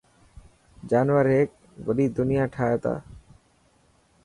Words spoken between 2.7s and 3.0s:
تا.